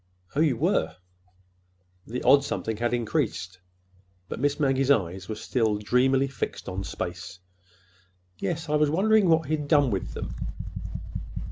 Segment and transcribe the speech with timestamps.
[0.35, 0.95] "Oh, you were!"
[2.07, 3.59] The odd something had increased,
[4.29, 7.37] but Miss Maggie's eyes were still dreamily fixed on space.
[8.39, 8.67] "Yes.
[8.67, 10.33] I was wondering what he had done with them."